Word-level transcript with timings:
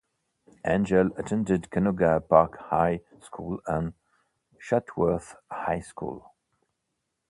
Angel 0.65 1.11
attended 1.15 1.69
Canoga 1.69 2.27
Park 2.27 2.57
High 2.57 3.01
School 3.19 3.61
and 3.67 3.93
Chatsworth 4.59 5.35
High 5.51 5.81
School. 5.81 6.33